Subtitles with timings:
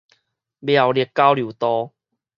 [0.03, 0.03] 苗栗
[1.13, 1.93] 交流道